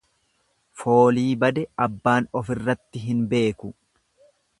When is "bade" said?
1.43-1.65